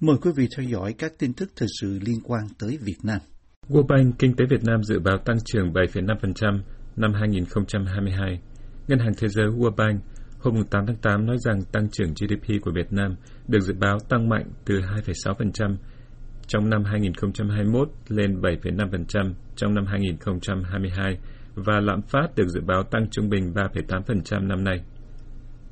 [0.00, 3.18] Mời quý vị theo dõi các tin tức thời sự liên quan tới Việt Nam.
[3.68, 6.60] World Bank Kinh tế Việt Nam dự báo tăng trưởng 7,5%
[6.96, 8.40] năm 2022.
[8.88, 10.02] Ngân hàng Thế giới World Bank
[10.38, 13.16] hôm 8 tháng 8 nói rằng tăng trưởng GDP của Việt Nam
[13.48, 15.76] được dự báo tăng mạnh từ 2,6%
[16.46, 21.18] trong năm 2021 lên 7,5% trong năm 2022
[21.54, 24.80] và lạm phát được dự báo tăng trung bình 3,8% năm nay.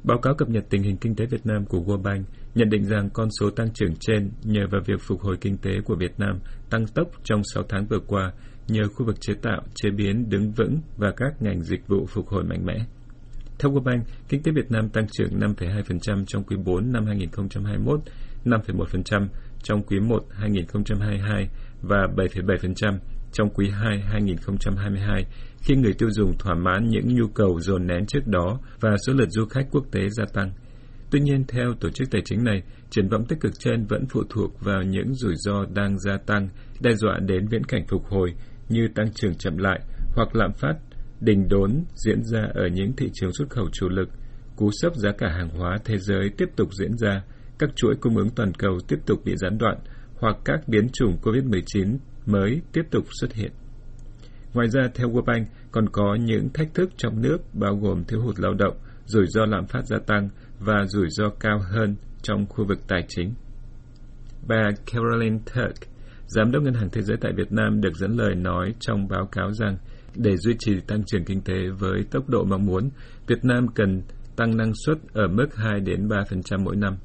[0.05, 2.85] Báo cáo cập nhật tình hình kinh tế Việt Nam của World Bank nhận định
[2.85, 6.19] rằng con số tăng trưởng trên nhờ vào việc phục hồi kinh tế của Việt
[6.19, 6.39] Nam
[6.71, 8.33] tăng tốc trong 6 tháng vừa qua
[8.69, 12.29] nhờ khu vực chế tạo, chế biến đứng vững và các ngành dịch vụ phục
[12.29, 12.85] hồi mạnh mẽ.
[13.59, 18.01] Theo World Bank, kinh tế Việt Nam tăng trưởng 5,2% trong quý 4 năm 2021,
[18.45, 19.27] 5,1%
[19.63, 21.49] trong quý 1 2022
[21.83, 22.99] và 7,7%
[23.35, 25.27] trong quý 2 2022
[25.63, 29.13] khi người tiêu dùng thỏa mãn những nhu cầu dồn nén trước đó và số
[29.13, 30.53] lượt du khách quốc tế gia tăng.
[31.11, 34.23] Tuy nhiên, theo tổ chức tài chính này, triển vọng tích cực trên vẫn phụ
[34.31, 36.49] thuộc vào những rủi ro đang gia tăng,
[36.81, 38.35] đe dọa đến viễn cảnh phục hồi
[38.69, 39.81] như tăng trưởng chậm lại
[40.15, 40.75] hoặc lạm phát
[41.21, 44.09] đình đốn diễn ra ở những thị trường xuất khẩu chủ lực,
[44.57, 47.23] cú sốc giá cả hàng hóa thế giới tiếp tục diễn ra,
[47.59, 49.79] các chuỗi cung ứng toàn cầu tiếp tục bị gián đoạn
[50.21, 51.97] hoặc các biến chủng COVID-19
[52.27, 53.53] mới tiếp tục xuất hiện.
[54.55, 58.21] Ngoài ra, theo World Bank, còn có những thách thức trong nước bao gồm thiếu
[58.21, 62.47] hụt lao động, rủi ro lạm phát gia tăng và rủi ro cao hơn trong
[62.47, 63.35] khu vực tài chính.
[64.49, 65.91] Bà Caroline Turk,
[66.27, 69.27] Giám đốc Ngân hàng Thế giới tại Việt Nam được dẫn lời nói trong báo
[69.33, 69.77] cáo rằng
[70.17, 72.91] để duy trì tăng trưởng kinh tế với tốc độ mong muốn,
[73.27, 74.03] Việt Nam cần
[74.37, 76.97] tăng năng suất ở mức 2 đến 3% mỗi năm.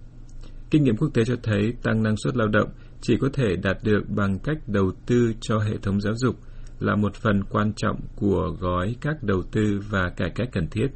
[0.72, 2.70] Kinh nghiệm quốc tế cho thấy tăng năng suất lao động
[3.02, 6.36] chỉ có thể đạt được bằng cách đầu tư cho hệ thống giáo dục
[6.80, 10.88] là một phần quan trọng của gói các đầu tư và cải cách cần thiết.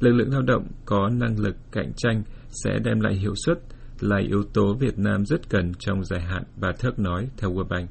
[0.00, 2.22] Lực lượng lao động có năng lực cạnh tranh
[2.64, 3.58] sẽ đem lại hiệu suất
[4.00, 7.68] là yếu tố Việt Nam rất cần trong dài hạn, bà Thước nói theo World
[7.68, 7.90] Bank.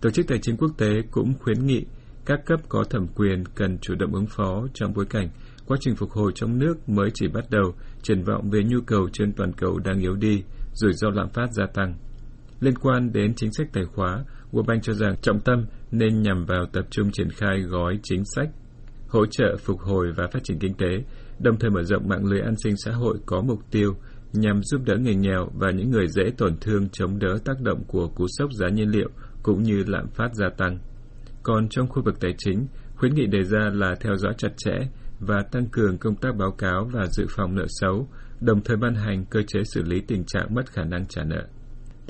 [0.00, 1.84] Tổ chức Tài chính Quốc tế cũng khuyến nghị
[2.24, 5.28] các cấp có thẩm quyền cần chủ động ứng phó trong bối cảnh
[5.66, 9.08] quá trình phục hồi trong nước mới chỉ bắt đầu, triển vọng về nhu cầu
[9.12, 10.42] trên toàn cầu đang yếu đi,
[10.74, 11.94] rủi ro lạm phát gia tăng.
[12.60, 16.44] Liên quan đến chính sách tài khóa, World Bank cho rằng trọng tâm nên nhằm
[16.44, 18.48] vào tập trung triển khai gói chính sách
[19.10, 21.04] hỗ trợ phục hồi và phát triển kinh tế,
[21.38, 23.94] đồng thời mở rộng mạng lưới an sinh xã hội có mục tiêu
[24.32, 27.84] nhằm giúp đỡ người nghèo và những người dễ tổn thương chống đỡ tác động
[27.86, 29.08] của cú sốc giá nhiên liệu
[29.42, 30.78] cũng như lạm phát gia tăng.
[31.42, 32.66] Còn trong khu vực tài chính,
[32.96, 34.72] khuyến nghị đề ra là theo dõi chặt chẽ
[35.20, 38.08] và tăng cường công tác báo cáo và dự phòng nợ xấu,
[38.40, 41.46] đồng thời ban hành cơ chế xử lý tình trạng mất khả năng trả nợ.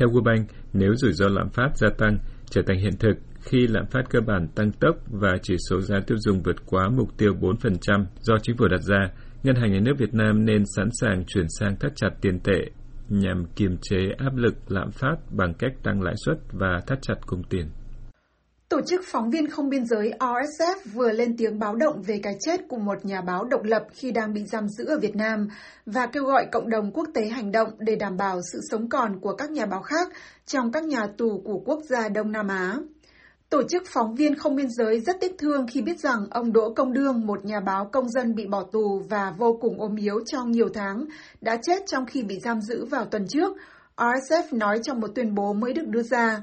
[0.00, 2.18] Theo World Bank, nếu rủi ro lạm phát gia tăng
[2.50, 6.00] trở thành hiện thực khi lạm phát cơ bản tăng tốc và chỉ số giá
[6.06, 9.10] tiêu dùng vượt quá mục tiêu 4% do chính phủ đặt ra,
[9.42, 12.60] Ngân hàng Nhà nước Việt Nam nên sẵn sàng chuyển sang thắt chặt tiền tệ
[13.08, 17.26] nhằm kiềm chế áp lực lạm phát bằng cách tăng lãi suất và thắt chặt
[17.26, 17.66] cung tiền.
[18.70, 22.36] Tổ chức phóng viên không biên giới RSF vừa lên tiếng báo động về cái
[22.40, 25.48] chết của một nhà báo độc lập khi đang bị giam giữ ở Việt Nam
[25.86, 29.20] và kêu gọi cộng đồng quốc tế hành động để đảm bảo sự sống còn
[29.20, 30.08] của các nhà báo khác
[30.46, 32.76] trong các nhà tù của quốc gia Đông Nam Á.
[33.48, 36.72] Tổ chức phóng viên không biên giới rất tiếc thương khi biết rằng ông Đỗ
[36.74, 40.20] Công Đương, một nhà báo công dân bị bỏ tù và vô cùng ốm yếu
[40.26, 41.04] trong nhiều tháng,
[41.40, 43.56] đã chết trong khi bị giam giữ vào tuần trước,
[43.96, 46.40] RSF nói trong một tuyên bố mới được đưa ra.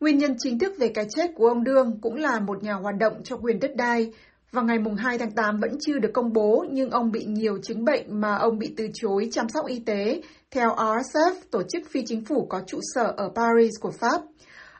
[0.00, 2.94] Nguyên nhân chính thức về cái chết của ông Đương cũng là một nhà hoạt
[2.98, 4.12] động cho quyền đất đai.
[4.52, 7.84] Vào ngày 2 tháng 8 vẫn chưa được công bố, nhưng ông bị nhiều chứng
[7.84, 12.02] bệnh mà ông bị từ chối chăm sóc y tế, theo RSF, tổ chức phi
[12.06, 14.22] chính phủ có trụ sở ở Paris của Pháp.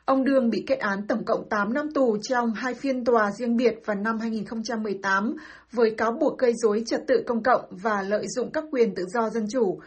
[0.05, 3.57] Ông Đương bị kết án tổng cộng 8 năm tù trong hai phiên tòa riêng
[3.57, 5.35] biệt vào năm 2018
[5.71, 9.03] với cáo buộc gây rối trật tự công cộng và lợi dụng các quyền tự
[9.13, 9.79] do dân chủ.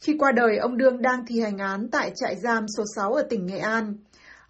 [0.00, 3.22] Khi qua đời, ông Đương đang thi hành án tại trại giam số 6 ở
[3.22, 3.94] tỉnh Nghệ An.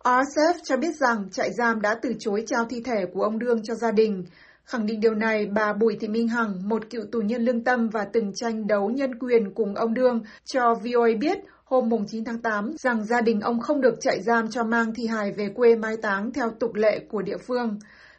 [0.09, 3.63] RSF cho biết rằng trại giam đã từ chối trao thi thể của ông Đương
[3.63, 4.25] cho gia đình.
[4.65, 7.89] Khẳng định điều này, bà Bùi Thị Minh Hằng, một cựu tù nhân lương tâm
[7.89, 12.43] và từng tranh đấu nhân quyền cùng ông Đương, cho VOA biết hôm 9 tháng
[12.43, 15.77] 8 rằng gia đình ông không được trại giam cho mang thi hài về quê
[15.77, 17.79] mai táng theo tục lệ của địa phương.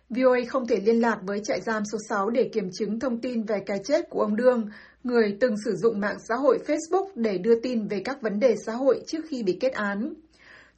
[0.10, 3.44] VOA không thể liên lạc với trại giam số 6 để kiểm chứng thông tin
[3.44, 4.70] về cái chết của ông Đương,
[5.04, 8.56] người từng sử dụng mạng xã hội Facebook để đưa tin về các vấn đề
[8.66, 10.14] xã hội trước khi bị kết án.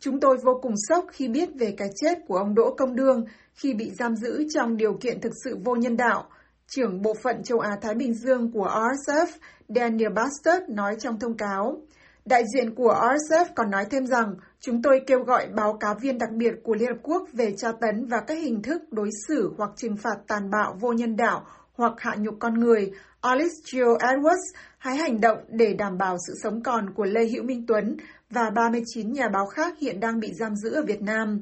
[0.04, 3.26] Chúng tôi vô cùng sốc khi biết về cái chết của ông Đỗ Công Đương
[3.54, 6.30] khi bị giam giữ trong điều kiện thực sự vô nhân đạo,
[6.68, 9.26] trưởng bộ phận châu Á-Thái Bình Dương của RSF
[9.68, 11.82] Daniel Bastard nói trong thông cáo.
[12.26, 16.18] Đại diện của RSF còn nói thêm rằng, chúng tôi kêu gọi báo cáo viên
[16.18, 19.54] đặc biệt của Liên Hợp Quốc về tra tấn và các hình thức đối xử
[19.58, 22.92] hoặc trừng phạt tàn bạo vô nhân đạo hoặc hạ nhục con người,
[23.22, 23.56] Alice
[24.00, 27.98] Edwards, hãy hành động để đảm bảo sự sống còn của Lê Hữu Minh Tuấn
[28.30, 31.40] và 39 nhà báo khác hiện đang bị giam giữ ở Việt Nam.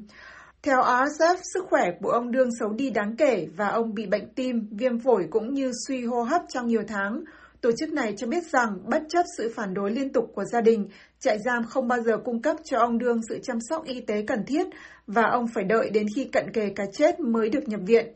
[0.62, 4.34] Theo RSF, sức khỏe của ông đương xấu đi đáng kể và ông bị bệnh
[4.34, 7.24] tim, viêm phổi cũng như suy hô hấp trong nhiều tháng.
[7.60, 10.60] Tổ chức này cho biết rằng, bất chấp sự phản đối liên tục của gia
[10.60, 10.88] đình,
[11.20, 14.24] trại giam không bao giờ cung cấp cho ông đương sự chăm sóc y tế
[14.26, 14.66] cần thiết
[15.06, 18.06] và ông phải đợi đến khi cận kề cái chết mới được nhập viện.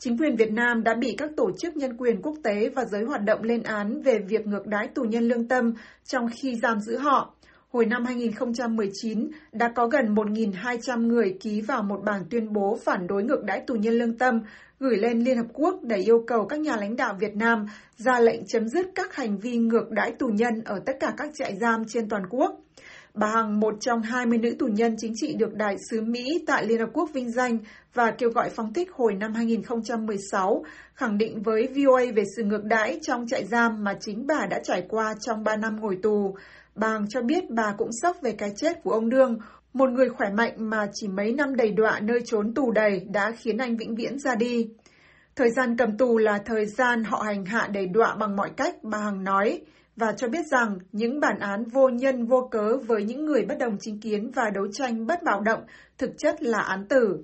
[0.00, 3.04] Chính quyền Việt Nam đã bị các tổ chức nhân quyền quốc tế và giới
[3.04, 5.72] hoạt động lên án về việc ngược đãi tù nhân lương tâm
[6.04, 7.34] trong khi giam giữ họ.
[7.70, 13.06] Hồi năm 2019, đã có gần 1.200 người ký vào một bản tuyên bố phản
[13.06, 14.40] đối ngược đãi tù nhân lương tâm,
[14.80, 17.66] gửi lên Liên Hợp Quốc để yêu cầu các nhà lãnh đạo Việt Nam
[17.96, 21.30] ra lệnh chấm dứt các hành vi ngược đãi tù nhân ở tất cả các
[21.34, 22.60] trại giam trên toàn quốc.
[23.18, 26.66] Bà Hằng, một trong 20 nữ tù nhân chính trị được Đại sứ Mỹ tại
[26.66, 27.58] Liên Hợp Quốc vinh danh
[27.94, 32.64] và kêu gọi phóng thích hồi năm 2016, khẳng định với VOA về sự ngược
[32.64, 36.36] đãi trong trại giam mà chính bà đã trải qua trong 3 năm ngồi tù.
[36.74, 39.38] Bà Hằng cho biết bà cũng sốc về cái chết của ông Đương,
[39.72, 43.32] một người khỏe mạnh mà chỉ mấy năm đầy đọa nơi trốn tù đầy đã
[43.38, 44.68] khiến anh vĩnh viễn ra đi.
[45.36, 48.74] Thời gian cầm tù là thời gian họ hành hạ đầy đọa bằng mọi cách,
[48.82, 49.60] bà Hằng nói
[49.98, 53.58] và cho biết rằng những bản án vô nhân vô cớ với những người bất
[53.58, 55.60] đồng chính kiến và đấu tranh bất bạo động
[55.98, 57.18] thực chất là án tử.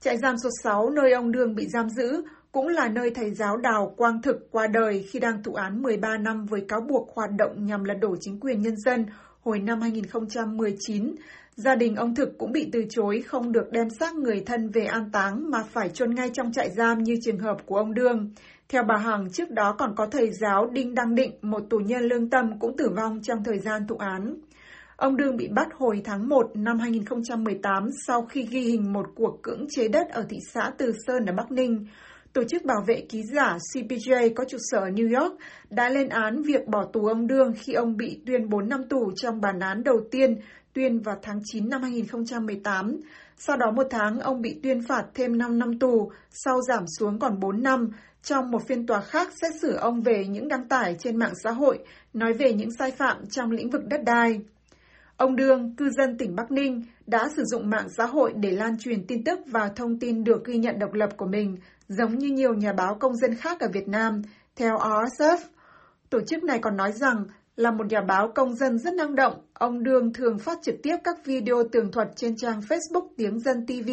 [0.00, 2.22] Trại giam số 6 nơi ông Đương bị giam giữ,
[2.52, 6.18] cũng là nơi thầy giáo Đào Quang Thực qua đời khi đang thụ án 13
[6.18, 9.06] năm với cáo buộc hoạt động nhằm lật đổ chính quyền nhân dân
[9.40, 11.14] hồi năm 2019.
[11.56, 14.84] Gia đình ông Thực cũng bị từ chối không được đem xác người thân về
[14.84, 18.30] an táng mà phải chôn ngay trong trại giam như trường hợp của ông Đương.
[18.72, 22.02] Theo bà Hằng, trước đó còn có thầy giáo Đinh Đăng Định, một tù nhân
[22.02, 24.34] lương tâm cũng tử vong trong thời gian thụ án.
[24.96, 29.42] Ông Đương bị bắt hồi tháng 1 năm 2018 sau khi ghi hình một cuộc
[29.42, 31.86] cưỡng chế đất ở thị xã Từ Sơn ở Bắc Ninh.
[32.32, 35.36] Tổ chức bảo vệ ký giả CPJ có trụ sở ở New York
[35.70, 39.12] đã lên án việc bỏ tù ông Đương khi ông bị tuyên 4 năm tù
[39.16, 40.36] trong bản án đầu tiên
[40.72, 43.00] tuyên vào tháng 9 năm 2018.
[43.38, 47.18] Sau đó một tháng, ông bị tuyên phạt thêm 5 năm tù, sau giảm xuống
[47.18, 47.90] còn 4 năm.
[48.22, 51.50] Trong một phiên tòa khác xét xử ông về những đăng tải trên mạng xã
[51.50, 51.78] hội,
[52.12, 54.40] nói về những sai phạm trong lĩnh vực đất đai.
[55.16, 58.78] Ông Đương, cư dân tỉnh Bắc Ninh, đã sử dụng mạng xã hội để lan
[58.78, 61.56] truyền tin tức và thông tin được ghi nhận độc lập của mình,
[61.88, 64.22] giống như nhiều nhà báo công dân khác ở Việt Nam,
[64.56, 65.38] theo RSF.
[66.10, 67.24] Tổ chức này còn nói rằng
[67.58, 70.96] là một nhà báo công dân rất năng động, ông Đương thường phát trực tiếp
[71.04, 73.90] các video tường thuật trên trang Facebook Tiếng Dân TV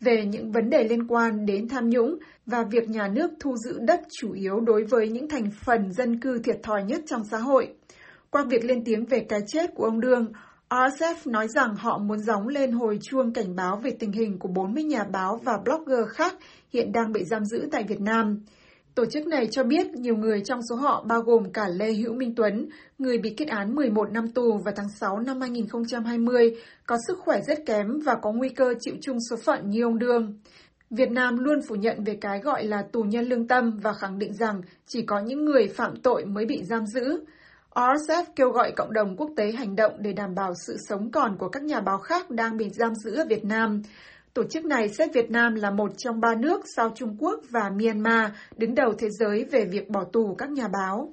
[0.00, 3.78] về những vấn đề liên quan đến tham nhũng và việc nhà nước thu giữ
[3.80, 7.38] đất chủ yếu đối với những thành phần dân cư thiệt thòi nhất trong xã
[7.38, 7.74] hội.
[8.30, 10.26] Qua việc lên tiếng về cái chết của ông Đương,
[10.68, 14.48] RSF nói rằng họ muốn gióng lên hồi chuông cảnh báo về tình hình của
[14.48, 16.34] 40 nhà báo và blogger khác
[16.72, 18.40] hiện đang bị giam giữ tại Việt Nam.
[18.94, 22.14] Tổ chức này cho biết nhiều người trong số họ bao gồm cả Lê Hữu
[22.14, 22.68] Minh Tuấn,
[22.98, 26.56] người bị kết án 11 năm tù vào tháng 6 năm 2020,
[26.86, 29.98] có sức khỏe rất kém và có nguy cơ chịu chung số phận như ông
[29.98, 30.38] Đương.
[30.90, 34.18] Việt Nam luôn phủ nhận về cái gọi là tù nhân lương tâm và khẳng
[34.18, 37.24] định rằng chỉ có những người phạm tội mới bị giam giữ.
[37.70, 41.36] RSF kêu gọi cộng đồng quốc tế hành động để đảm bảo sự sống còn
[41.38, 43.82] của các nhà báo khác đang bị giam giữ ở Việt Nam.
[44.34, 47.70] Tổ chức này xếp Việt Nam là một trong ba nước sau Trung Quốc và
[47.70, 51.12] Myanmar đứng đầu thế giới về việc bỏ tù các nhà báo.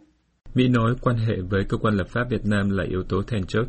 [0.54, 3.44] Mỹ nói quan hệ với cơ quan lập pháp Việt Nam là yếu tố then
[3.48, 3.66] chốt.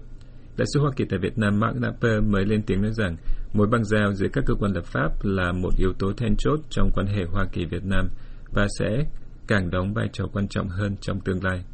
[0.56, 3.16] Đại sứ Hoa Kỳ tại Việt Nam Mark Napper mới lên tiếng nói rằng
[3.52, 6.60] mối băng giao giữa các cơ quan lập pháp là một yếu tố then chốt
[6.70, 8.08] trong quan hệ Hoa Kỳ-Việt Nam
[8.52, 9.04] và sẽ
[9.46, 11.64] càng đóng vai trò quan trọng hơn trong tương lai.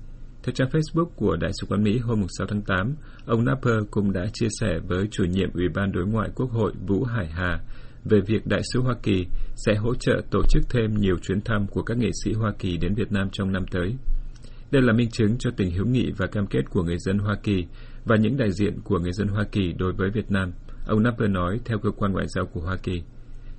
[0.48, 2.94] Theo trang Facebook của Đại sứ quán Mỹ hôm 6 tháng 8,
[3.26, 6.72] ông Napper cũng đã chia sẻ với chủ nhiệm Ủy ban Đối ngoại Quốc hội
[6.86, 7.60] Vũ Hải Hà
[8.04, 9.26] về việc Đại sứ Hoa Kỳ
[9.56, 12.76] sẽ hỗ trợ tổ chức thêm nhiều chuyến thăm của các nghệ sĩ Hoa Kỳ
[12.76, 13.94] đến Việt Nam trong năm tới.
[14.70, 17.36] Đây là minh chứng cho tình hữu nghị và cam kết của người dân Hoa
[17.42, 17.66] Kỳ
[18.04, 20.52] và những đại diện của người dân Hoa Kỳ đối với Việt Nam,
[20.86, 23.02] ông Napper nói theo cơ quan ngoại giao của Hoa Kỳ.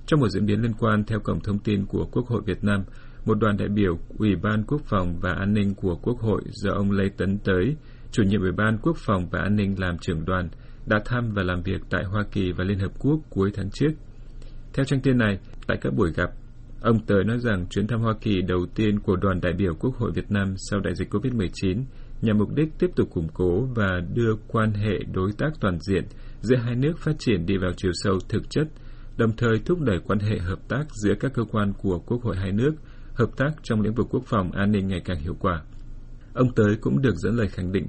[0.06, 2.84] Trong một diễn biến liên quan theo cổng thông tin của Quốc hội Việt Nam,
[3.24, 6.70] một đoàn đại biểu Ủy ban Quốc phòng và An ninh của Quốc hội do
[6.72, 7.76] ông Lê Tấn Tới,
[8.10, 10.48] chủ nhiệm Ủy ban Quốc phòng và An ninh làm trưởng đoàn,
[10.86, 13.90] đã thăm và làm việc tại Hoa Kỳ và Liên Hợp Quốc cuối tháng trước.
[14.72, 16.30] Theo trang tin này, tại các buổi gặp,
[16.80, 19.96] ông Tới nói rằng chuyến thăm Hoa Kỳ đầu tiên của đoàn đại biểu Quốc
[19.96, 21.82] hội Việt Nam sau đại dịch COVID-19
[22.22, 26.04] nhằm mục đích tiếp tục củng cố và đưa quan hệ đối tác toàn diện
[26.40, 28.68] giữa hai nước phát triển đi vào chiều sâu thực chất,
[29.16, 32.36] đồng thời thúc đẩy quan hệ hợp tác giữa các cơ quan của Quốc hội
[32.36, 32.74] hai nước–
[33.14, 35.62] hợp tác trong lĩnh vực quốc phòng an ninh ngày càng hiệu quả.
[36.34, 37.88] Ông Tới cũng được dẫn lời khẳng định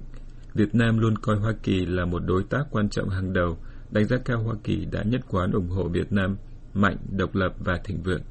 [0.54, 3.58] Việt Nam luôn coi Hoa Kỳ là một đối tác quan trọng hàng đầu,
[3.92, 6.38] đánh giá cao Hoa Kỳ đã nhất quán ủng hộ Việt Nam
[6.74, 8.22] mạnh, độc lập và thịnh vượng.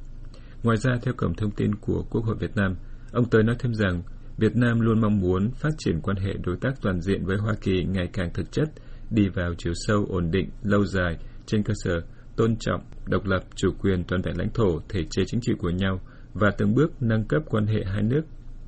[0.62, 2.74] Ngoài ra, theo cổng thông tin của Quốc hội Việt Nam,
[3.12, 4.02] ông Tới nói thêm rằng
[4.38, 7.54] Việt Nam luôn mong muốn phát triển quan hệ đối tác toàn diện với Hoa
[7.60, 8.68] Kỳ ngày càng thực chất
[9.10, 12.00] đi vào chiều sâu ổn định, lâu dài trên cơ sở
[12.36, 15.70] tôn trọng, độc lập, chủ quyền toàn vẹn lãnh thổ, thể chế chính trị của
[15.70, 16.00] nhau
[16.34, 18.22] và từng bước nâng cấp quan hệ hai nước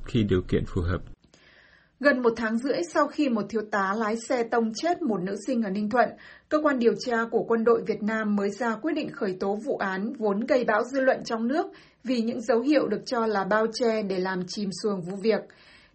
[0.05, 1.01] khi điều kiện phù hợp.
[1.99, 5.35] Gần một tháng rưỡi sau khi một thiếu tá lái xe tông chết một nữ
[5.47, 6.09] sinh ở Ninh Thuận,
[6.49, 9.57] cơ quan điều tra của quân đội Việt Nam mới ra quyết định khởi tố
[9.65, 11.65] vụ án vốn gây bão dư luận trong nước
[12.03, 15.41] vì những dấu hiệu được cho là bao che để làm chìm xuồng vụ việc.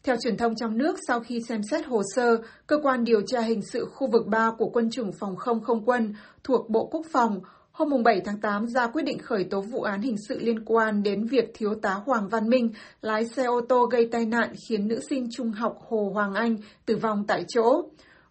[0.03, 3.41] Theo truyền thông trong nước, sau khi xem xét hồ sơ, cơ quan điều tra
[3.41, 7.07] hình sự khu vực 3 của quân chủng phòng không không quân thuộc Bộ Quốc
[7.13, 7.41] phòng
[7.79, 11.03] hôm 7 tháng 8 ra quyết định khởi tố vụ án hình sự liên quan
[11.03, 12.71] đến việc thiếu tá Hoàng Văn Minh
[13.03, 16.57] lái xe ô tô gây tai nạn khiến nữ sinh trung học Hồ Hoàng Anh
[16.87, 17.83] tử vong tại chỗ.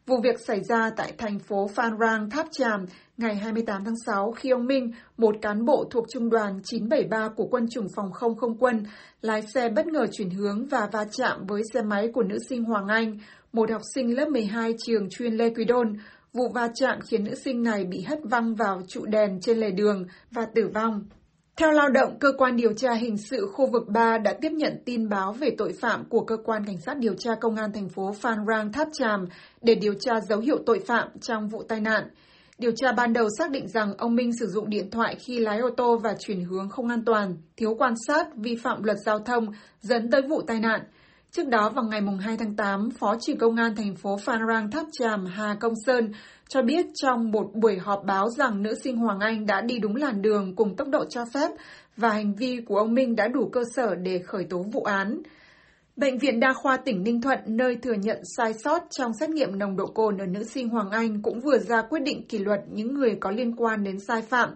[0.06, 2.86] Vụ việc xảy ra tại thành phố Phan Rang, Tháp Tràm
[3.18, 7.48] ngày 28 tháng 6 khi ông Minh, một cán bộ thuộc trung đoàn 973 của
[7.52, 8.84] quân chủng phòng không không quân,
[9.22, 12.64] lái xe bất ngờ chuyển hướng và va chạm với xe máy của nữ sinh
[12.64, 13.18] Hoàng Anh,
[13.54, 15.98] một học sinh lớp 12 trường chuyên Lê Quý Đôn.
[16.38, 19.72] Vụ va chạm khiến nữ sinh này bị hất văng vào trụ đèn trên lề
[19.72, 21.04] đường và tử vong.
[21.56, 24.82] Theo lao động, cơ quan điều tra hình sự khu vực 3 đã tiếp nhận
[24.86, 27.90] tin báo về tội phạm của cơ quan cảnh sát điều tra công an thành
[27.90, 29.26] phố Phan Rang Tháp Chàm
[29.62, 32.04] để điều tra dấu hiệu tội phạm trong vụ tai nạn.
[32.58, 35.60] Điều tra ban đầu xác định rằng ông Minh sử dụng điện thoại khi lái
[35.60, 39.20] ô tô và chuyển hướng không an toàn, thiếu quan sát, vi phạm luật giao
[39.20, 39.46] thông,
[39.82, 40.82] dẫn tới vụ tai nạn.
[41.32, 44.72] Trước đó vào ngày 2 tháng 8, Phó trưởng công an thành phố Phan Rang
[44.72, 46.12] Tháp tràm Hà Công Sơn
[46.50, 49.96] cho biết trong một buổi họp báo rằng nữ sinh Hoàng Anh đã đi đúng
[49.96, 51.52] làn đường cùng tốc độ cho phép
[51.98, 55.22] và hành vi của ông Minh đã đủ cơ sở để khởi tố vụ án.
[55.96, 59.60] Bệnh viện Đa khoa tỉnh Ninh Thuận, nơi thừa nhận sai sót trong xét nghiệm
[59.60, 62.60] nồng độ cồn ở nữ sinh Hoàng Anh cũng vừa ra quyết định kỷ luật
[62.72, 64.50] những người có liên quan đến sai phạm.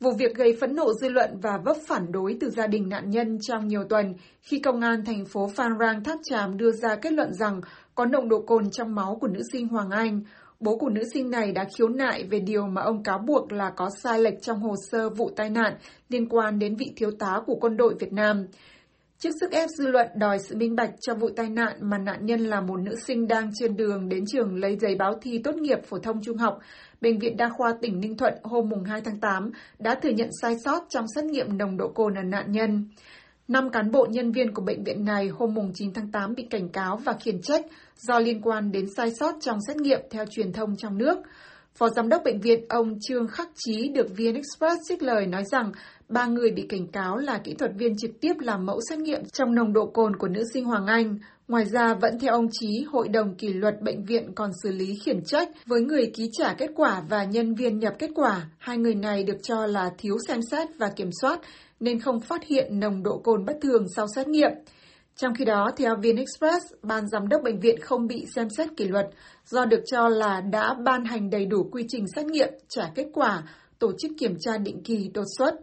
[0.00, 3.10] Vụ việc gây phẫn nộ dư luận và vấp phản đối từ gia đình nạn
[3.10, 6.96] nhân trong nhiều tuần khi công an thành phố Phan Rang Tháp Tràm đưa ra
[6.96, 7.60] kết luận rằng
[7.94, 10.20] có nồng độ cồn trong máu của nữ sinh Hoàng Anh.
[10.60, 13.70] Bố của nữ sinh này đã khiếu nại về điều mà ông cáo buộc là
[13.76, 15.74] có sai lệch trong hồ sơ vụ tai nạn
[16.08, 18.46] liên quan đến vị thiếu tá của quân đội Việt Nam.
[19.18, 22.26] Trước sức ép dư luận đòi sự minh bạch trong vụ tai nạn mà nạn
[22.26, 25.54] nhân là một nữ sinh đang trên đường đến trường lấy giấy báo thi tốt
[25.54, 26.58] nghiệp phổ thông trung học,
[27.00, 30.56] Bệnh viện Đa khoa tỉnh Ninh Thuận hôm 2 tháng 8 đã thừa nhận sai
[30.64, 32.88] sót trong xét nghiệm nồng độ cồn ở nạn nhân.
[33.48, 36.68] Năm cán bộ nhân viên của bệnh viện này hôm 9 tháng 8 bị cảnh
[36.68, 40.52] cáo và khiển trách do liên quan đến sai sót trong xét nghiệm theo truyền
[40.52, 41.18] thông trong nước.
[41.74, 45.44] Phó Giám đốc Bệnh viện ông Trương Khắc Chí được VN Express trích lời nói
[45.52, 45.72] rằng
[46.08, 49.24] ba người bị cảnh cáo là kỹ thuật viên trực tiếp làm mẫu xét nghiệm
[49.24, 51.18] trong nồng độ cồn của nữ sinh Hoàng Anh.
[51.48, 54.94] Ngoài ra, vẫn theo ông Chí, Hội đồng kỷ luật bệnh viện còn xử lý
[55.04, 58.50] khiển trách với người ký trả kết quả và nhân viên nhập kết quả.
[58.58, 61.40] Hai người này được cho là thiếu xem xét và kiểm soát
[61.80, 64.50] nên không phát hiện nồng độ cồn bất thường sau xét nghiệm.
[65.16, 68.68] Trong khi đó, theo VN Express, ban giám đốc bệnh viện không bị xem xét
[68.76, 69.06] kỷ luật
[69.46, 73.06] do được cho là đã ban hành đầy đủ quy trình xét nghiệm, trả kết
[73.12, 73.42] quả,
[73.78, 75.54] tổ chức kiểm tra định kỳ đột xuất.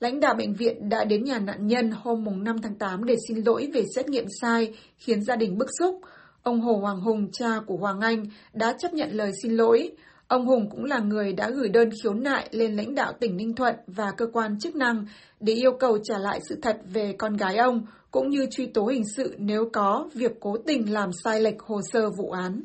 [0.00, 3.38] Lãnh đạo bệnh viện đã đến nhà nạn nhân hôm 5 tháng 8 để xin
[3.46, 6.00] lỗi về xét nghiệm sai, khiến gia đình bức xúc.
[6.42, 9.90] Ông Hồ Hoàng Hùng, cha của Hoàng Anh, đã chấp nhận lời xin lỗi.
[10.28, 13.54] Ông Hùng cũng là người đã gửi đơn khiếu nại lên lãnh đạo tỉnh Ninh
[13.54, 15.06] Thuận và cơ quan chức năng
[15.40, 18.86] để yêu cầu trả lại sự thật về con gái ông, cũng như truy tố
[18.86, 22.62] hình sự nếu có việc cố tình làm sai lệch hồ sơ vụ án.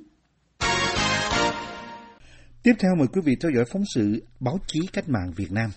[2.64, 5.70] Tiếp theo mời quý vị theo dõi phóng sự Báo chí Cách mạng Việt Nam.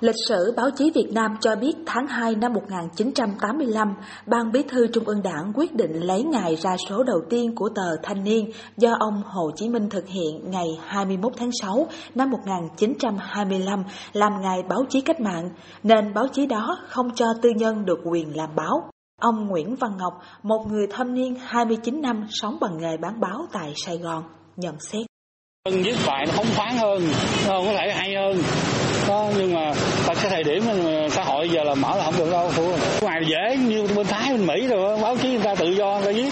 [0.00, 3.94] Lịch sử báo chí Việt Nam cho biết tháng 2 năm 1985,
[4.26, 7.68] Ban Bí thư Trung ương Đảng quyết định lấy ngày ra số đầu tiên của
[7.68, 12.30] tờ Thanh niên do ông Hồ Chí Minh thực hiện ngày 21 tháng 6 năm
[12.30, 15.50] 1925 làm ngày báo chí cách mạng,
[15.82, 18.90] nên báo chí đó không cho tư nhân được quyền làm báo.
[19.20, 23.46] Ông Nguyễn Văn Ngọc, một người thâm niên 29 năm sống bằng nghề bán báo
[23.52, 24.22] tại Sài Gòn,
[24.56, 25.06] nhận xét.
[25.70, 27.02] Viết bài nó phóng khoáng hơn,
[27.48, 28.42] nó có thể hay hơn,
[29.08, 29.72] đó nhưng mà
[30.28, 30.62] cái thời điểm
[31.10, 32.50] xã hội giờ là mở là không được đâu
[33.02, 36.04] ngoài dễ như bên thái bên mỹ rồi báo chí người ta tự do người
[36.04, 36.30] ta viết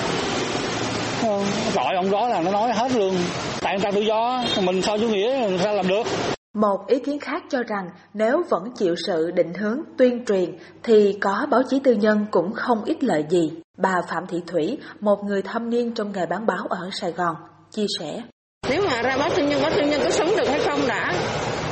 [1.75, 3.15] gọi ông đó là nó nói hết luôn
[3.61, 6.07] tại người ta tự do mình so chủ nghĩa người ta làm được
[6.55, 11.19] một ý kiến khác cho rằng nếu vẫn chịu sự định hướng tuyên truyền thì
[11.21, 13.51] có báo chí tư nhân cũng không ít lợi gì.
[13.79, 17.37] Bà Phạm Thị Thủy, một người thâm niên trong nghề bán báo ở Sài Gòn,
[17.71, 18.23] chia sẻ.
[18.69, 21.15] Nếu mà ra báo tư nhân, báo tư nhân có sống được hay không đã?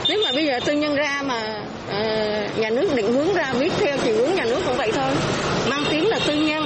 [0.08, 2.02] nếu mà bây giờ tư nhân ra mà Ờ,
[2.58, 5.12] nhà nước định hướng ra viết theo chiều hướng nhà nước cũng vậy thôi.
[5.70, 6.64] Mang tiếng là tư nhân.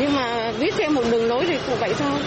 [0.00, 2.20] Nhưng mà viết theo một đường lối thì cũng vậy thôi.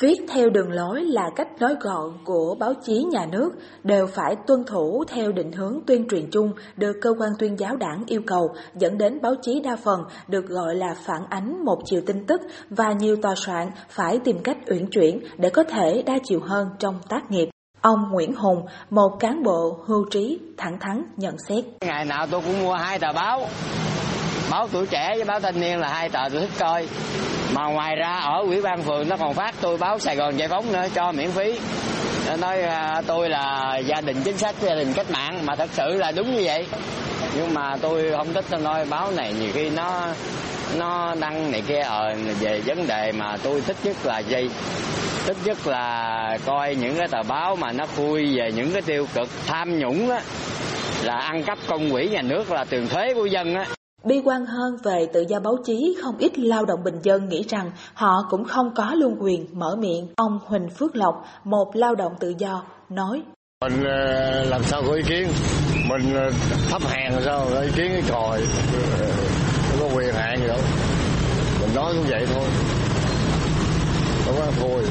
[0.00, 3.50] Viết theo đường lối là cách nói gọn của báo chí nhà nước
[3.84, 7.76] đều phải tuân thủ theo định hướng tuyên truyền chung được cơ quan tuyên giáo
[7.76, 11.78] đảng yêu cầu, dẫn đến báo chí đa phần được gọi là phản ánh một
[11.84, 12.40] chiều tin tức
[12.70, 16.68] và nhiều tòa soạn phải tìm cách uyển chuyển để có thể đa chiều hơn
[16.78, 17.48] trong tác nghiệp.
[17.86, 21.64] Ông Nguyễn Hùng, một cán bộ hưu trí, thẳng thắn nhận xét.
[21.80, 23.48] Ngày nào tôi cũng mua hai tờ báo,
[24.50, 26.88] báo tuổi trẻ với báo thanh niên là hai tờ tôi thích coi.
[27.52, 30.48] Mà ngoài ra ở ủy ban phường nó còn phát tôi báo sài gòn giải
[30.48, 31.60] phóng nữa cho miễn phí.
[32.26, 35.70] Nó nói à, tôi là gia đình chính sách gia đình cách mạng mà thật
[35.72, 36.66] sự là đúng như vậy.
[37.36, 40.06] Nhưng mà tôi không thích tôi nói báo này nhiều khi nó
[40.76, 44.50] nó đăng này kia ờ về vấn đề mà tôi thích nhất là gì?
[45.26, 49.06] Thích nhất là coi những cái tờ báo mà nó khui về những cái tiêu
[49.14, 50.20] cực tham nhũng á
[51.02, 53.66] là ăn cắp công quỹ nhà nước là tiền thuế của dân á
[54.04, 57.44] Bi quan hơn về tự do báo chí, không ít lao động bình dân nghĩ
[57.48, 60.08] rằng họ cũng không có luôn quyền mở miệng.
[60.16, 63.22] Ông Huỳnh Phước Lộc, một lao động tự do, nói.
[63.60, 65.28] Mình ờ, làm sao có ý kiến,
[65.88, 66.30] mình ờ,
[66.70, 68.42] thấp hèn sao có ý kiến cái còi,
[69.70, 70.58] không có quyền hạn gì đâu.
[71.60, 72.44] Mình nói cũng vậy thôi,
[74.26, 74.84] không có thôi.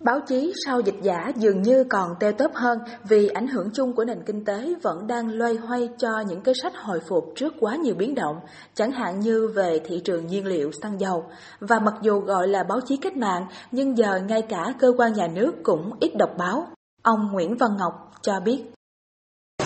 [0.00, 3.92] Báo chí sau dịch giả dường như còn teo tóp hơn vì ảnh hưởng chung
[3.92, 7.54] của nền kinh tế vẫn đang loay hoay cho những cái sách hồi phục trước
[7.60, 8.36] quá nhiều biến động,
[8.74, 11.24] chẳng hạn như về thị trường nhiên liệu xăng dầu.
[11.60, 15.12] Và mặc dù gọi là báo chí cách mạng, nhưng giờ ngay cả cơ quan
[15.12, 16.66] nhà nước cũng ít đọc báo.
[17.02, 18.62] Ông Nguyễn Văn Ngọc cho biết.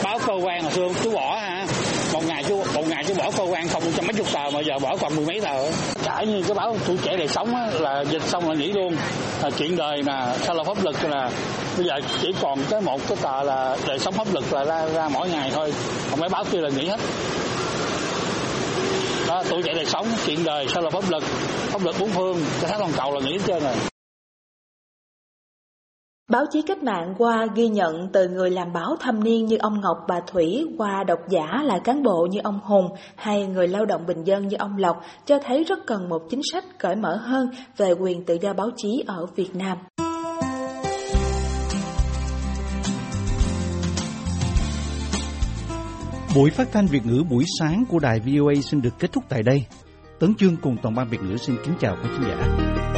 [0.05, 1.67] Báo cơ quan hồi xưa chú bỏ hả?
[2.13, 5.27] một ngày chú một ngày chú bỏ cơ quan không trăm mấy bỏ còn mười
[5.27, 5.71] mấy tờ.
[6.05, 8.97] Cả như cái báo tuổi trẻ đời sống á, là dịch xong là nghỉ luôn.
[9.43, 11.31] Là chuyện đời mà sao là pháp lực là
[11.77, 14.87] bây giờ chỉ còn cái một cái tờ là đời sống pháp lực là ra,
[14.87, 15.73] ra mỗi ngày thôi.
[16.11, 17.01] Còn mấy báo kia là nghỉ hết.
[19.29, 21.25] Đó tuổi trẻ đời sống chuyện đời sao là pháp lực
[21.71, 23.75] pháp lực bốn phương cái tháng toàn cầu là nghỉ hết trơn rồi.
[26.29, 29.81] Báo chí cách mạng qua ghi nhận từ người làm báo thâm niên như ông
[29.81, 33.85] Ngọc bà Thủy, qua độc giả là cán bộ như ông Hùng hay người lao
[33.85, 37.17] động bình dân như ông Lộc cho thấy rất cần một chính sách cởi mở
[37.17, 39.79] hơn về quyền tự do báo chí ở Việt Nam.
[46.35, 49.43] Buổi phát thanh Việt ngữ buổi sáng của đài VOA xin được kết thúc tại
[49.43, 49.65] đây.
[50.21, 52.98] Tấn Chương cùng toàn ban Việt ngữ xin kính chào quý khán giả.